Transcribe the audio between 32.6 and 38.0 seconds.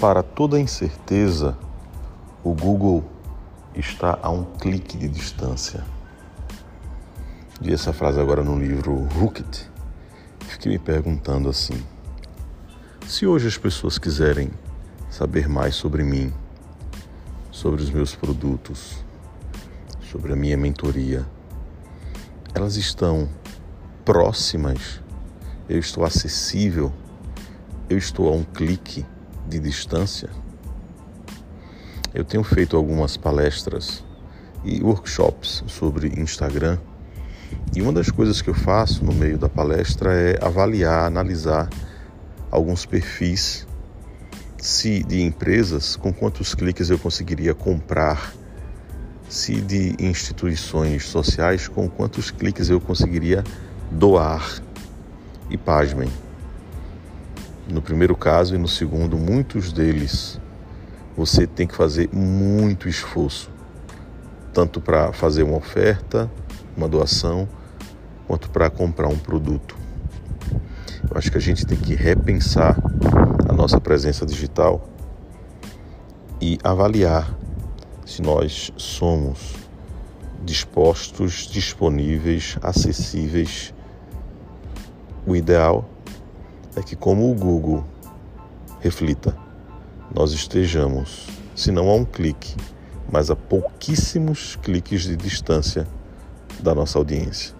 algumas palestras e workshops sobre Instagram e uma